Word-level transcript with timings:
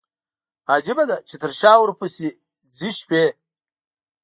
عجيبه 0.73 1.03
ده، 1.09 1.17
چې 1.27 1.35
تر 1.41 1.51
شا 1.59 1.71
ورپسي 1.79 2.29
ځي 2.77 2.89
شپي 2.99 3.23